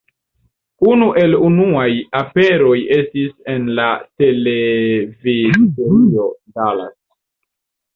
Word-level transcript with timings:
Unu 0.93 1.09
el 1.23 1.35
unuaj 1.49 1.91
aperoj 2.21 2.79
estis 2.97 3.37
en 3.55 3.71
la 3.83 3.89
televidserio 4.25 6.31
Dallas. 6.61 7.03